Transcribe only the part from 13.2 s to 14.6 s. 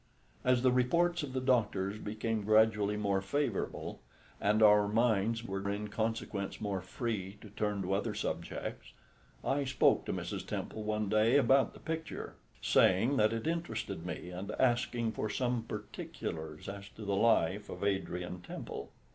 it interested me, and